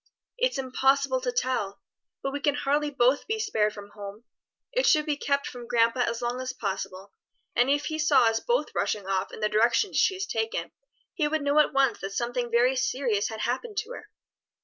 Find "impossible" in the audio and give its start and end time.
0.57-1.21